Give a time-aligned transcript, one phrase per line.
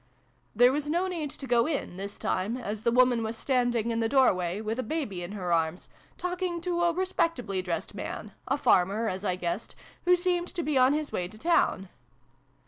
[0.55, 3.99] There was no need to go in, this time, as the woman was standing in
[3.99, 8.57] the doorway, with a baby in her arms, talking to a respectably dressed man a
[8.57, 9.75] farmer, as I guessed
[10.05, 11.87] who seemed to be on his way to the town.